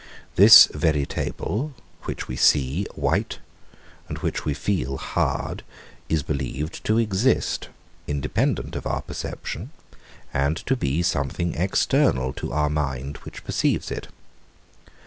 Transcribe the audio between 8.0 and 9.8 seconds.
independent of our perception,